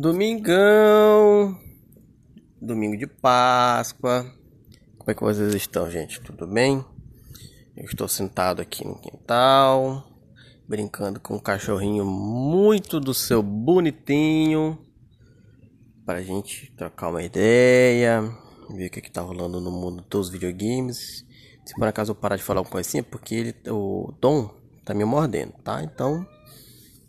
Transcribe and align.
Domingão, 0.00 1.58
domingo 2.62 2.96
de 2.96 3.04
Páscoa. 3.04 4.32
Como 4.96 5.10
é 5.10 5.12
que 5.12 5.20
vocês 5.20 5.52
estão, 5.52 5.90
gente? 5.90 6.20
Tudo 6.20 6.46
bem? 6.46 6.84
Eu 7.76 7.84
estou 7.84 8.06
sentado 8.06 8.62
aqui 8.62 8.86
no 8.86 8.94
quintal, 8.94 10.08
brincando 10.68 11.18
com 11.18 11.34
um 11.34 11.40
cachorrinho 11.40 12.04
muito 12.04 13.00
do 13.00 13.12
seu 13.12 13.42
bonitinho, 13.42 14.78
para 16.06 16.22
gente 16.22 16.72
trocar 16.76 17.08
uma 17.08 17.24
ideia, 17.24 18.22
ver 18.70 18.86
o 18.86 18.90
que, 18.90 19.00
que 19.00 19.10
tá 19.10 19.20
rolando 19.20 19.60
no 19.60 19.72
mundo 19.72 20.04
dos 20.08 20.30
videogames. 20.30 21.26
Se 21.66 21.74
por 21.74 21.88
acaso 21.88 22.12
eu 22.12 22.14
parar 22.14 22.36
de 22.36 22.44
falar 22.44 22.60
um 22.60 22.78
é 22.78 23.02
porque 23.02 23.34
ele, 23.34 23.54
o 23.68 24.14
Dom 24.20 24.48
tá 24.84 24.94
me 24.94 25.04
mordendo, 25.04 25.54
tá? 25.64 25.82
Então 25.82 26.24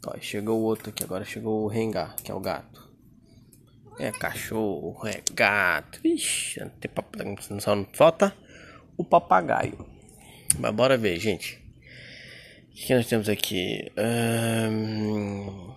Ó, 0.06 0.18
chegou 0.20 0.60
o 0.60 0.64
outro 0.64 0.90
aqui, 0.90 1.04
agora 1.04 1.26
chegou 1.26 1.64
o 1.64 1.68
Rengar, 1.68 2.16
que 2.16 2.32
é 2.32 2.34
o 2.34 2.40
gato. 2.40 2.90
É 4.00 4.12
cachorro, 4.12 5.06
é 5.06 5.22
gato. 5.34 6.00
Vixe, 6.02 6.60
não 6.62 6.70
tem 6.70 6.90
papagaio, 6.90 7.38
só 7.60 7.76
não 7.76 7.86
falta 7.94 8.34
o 8.96 9.04
papagaio. 9.04 9.86
Mas 10.58 10.74
bora 10.74 10.98
ver, 10.98 11.20
gente. 11.20 11.62
O 12.72 12.76
que 12.76 12.96
nós 12.96 13.08
temos 13.08 13.28
aqui? 13.28 13.92
Um... 13.98 15.70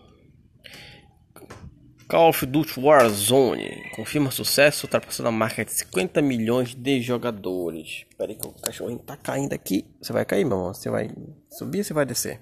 Call 2.08 2.28
of 2.28 2.44
Duty 2.44 2.78
Warzone 2.78 3.90
confirma 3.96 4.30
sucesso, 4.30 4.86
ultrapassando 4.86 5.30
a 5.30 5.32
marca 5.32 5.64
de 5.64 5.72
50 5.72 6.20
milhões 6.20 6.74
de 6.74 7.00
jogadores. 7.00 8.04
Espera 8.08 8.30
aí 8.30 8.36
que 8.36 8.46
o 8.46 8.52
cachorrinho 8.52 8.98
tá 8.98 9.16
caindo 9.16 9.54
aqui. 9.54 9.86
Você 10.00 10.12
vai 10.12 10.24
cair, 10.24 10.44
meu 10.44 10.58
irmão? 10.58 10.74
Você 10.74 10.90
vai 10.90 11.10
subir 11.50 11.82
você 11.82 11.94
vai 11.94 12.04
descer? 12.04 12.40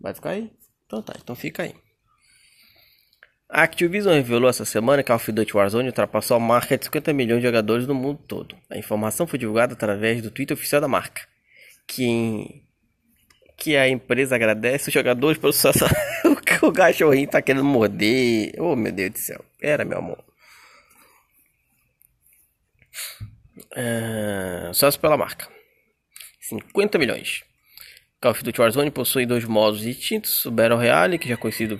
Vai 0.00 0.14
ficar 0.14 0.30
aí? 0.30 0.50
Então 0.86 1.02
tá, 1.02 1.14
então 1.20 1.34
fica 1.34 1.64
aí. 1.64 1.74
A 3.50 3.62
Activision 3.62 4.14
revelou 4.14 4.50
essa 4.50 4.64
semana 4.64 5.02
que 5.02 5.06
Call 5.06 5.16
of 5.16 5.32
Duty 5.32 5.56
Warzone 5.56 5.88
ultrapassou 5.88 6.36
a 6.36 6.40
marca 6.40 6.76
de 6.76 6.84
50 6.84 7.14
milhões 7.14 7.40
de 7.40 7.46
jogadores 7.46 7.86
no 7.86 7.94
mundo 7.94 8.20
todo. 8.28 8.54
A 8.68 8.76
informação 8.76 9.26
foi 9.26 9.38
divulgada 9.38 9.72
através 9.72 10.20
do 10.20 10.30
Twitter 10.30 10.54
oficial 10.54 10.82
da 10.82 10.88
marca, 10.88 11.22
que, 11.86 12.62
que 13.56 13.74
a 13.74 13.88
empresa 13.88 14.34
agradece 14.34 14.88
os 14.88 14.94
jogadores 14.94 15.38
pelo 15.38 15.52
sucesso. 15.54 15.86
o 16.62 16.72
cachorrinho 16.72 17.28
tá 17.28 17.40
querendo 17.40 17.64
morder. 17.64 18.52
Oh 18.58 18.76
meu 18.76 18.92
Deus 18.92 19.12
do 19.12 19.18
céu. 19.18 19.42
Era 19.62 19.82
meu 19.82 19.98
amor. 19.98 20.22
Uh, 23.72 24.74
sucesso 24.74 25.00
pela 25.00 25.16
marca. 25.16 25.48
50 26.40 26.98
milhões. 26.98 27.44
Call 28.20 28.32
of 28.32 28.42
Duty 28.42 28.60
Warzone 28.60 28.90
possui 28.90 29.26
dois 29.26 29.44
modos 29.44 29.80
distintos, 29.80 30.44
o 30.44 30.50
Battle 30.50 30.76
Royale, 30.76 31.18
que 31.18 31.28
já 31.28 31.34
é 31.34 31.36
conhecido, 31.36 31.78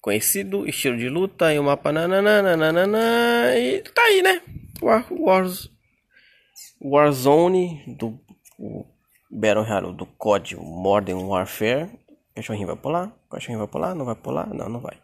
conhecido 0.00 0.68
estilo 0.68 0.96
de 0.96 1.08
luta, 1.08 1.52
e 1.52 1.58
o 1.58 1.64
mapa 1.64 1.90
nananana, 1.90 3.58
e 3.58 3.82
tá 3.82 4.02
aí, 4.02 4.22
né? 4.22 4.40
War, 4.80 5.04
Wars, 5.10 5.68
Warzone, 6.80 7.96
do 7.98 8.20
o 8.58 8.86
Battle 9.30 9.64
Royale 9.64 9.92
do 9.92 10.06
COD 10.06 10.56
Modern 10.56 11.24
Warfare. 11.24 11.90
Cachorrinho 12.34 12.68
vai 12.68 12.76
pular? 12.76 13.12
Cachorrinho 13.30 13.58
vai 13.58 13.68
pular? 13.68 13.94
Não 13.94 14.04
vai 14.04 14.14
pular? 14.14 14.46
Não, 14.54 14.68
não 14.68 14.80
vai. 14.80 14.96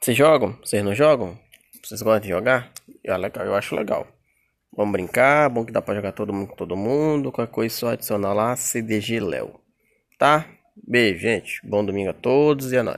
Vocês 0.00 0.16
jogam? 0.16 0.58
Vocês 0.64 0.82
não 0.82 0.94
jogam? 0.94 1.38
Vocês 1.82 2.02
gostam 2.02 2.20
de 2.20 2.28
jogar? 2.28 2.72
Eu, 3.04 3.14
eu 3.14 3.54
acho 3.54 3.76
legal. 3.76 4.06
Vamos 4.76 4.92
brincar, 4.92 5.48
bom 5.48 5.64
que 5.64 5.72
dá 5.72 5.80
pra 5.80 5.94
jogar 5.94 6.12
todo 6.12 6.34
mundo 6.34 6.48
com 6.48 6.56
todo 6.56 6.76
mundo. 6.76 7.32
Qualquer 7.32 7.50
coisa 7.50 7.74
só 7.74 7.88
adicionar 7.88 8.34
lá 8.34 8.54
CDG 8.54 9.20
Léo. 9.20 9.58
Tá? 10.18 10.46
Beijo, 10.86 11.20
gente. 11.20 11.66
Bom 11.66 11.82
domingo 11.82 12.10
a 12.10 12.12
todos 12.12 12.72
e 12.72 12.76
a 12.76 12.82
nós. 12.82 12.96